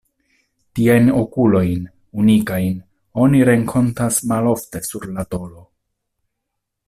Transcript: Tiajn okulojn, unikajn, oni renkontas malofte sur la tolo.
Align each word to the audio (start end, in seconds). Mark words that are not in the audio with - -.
Tiajn 0.77 1.09
okulojn, 1.23 1.83
unikajn, 2.23 2.73
oni 3.27 3.43
renkontas 3.51 4.19
malofte 4.33 4.83
sur 4.89 5.07
la 5.19 5.27
tolo. 5.35 5.67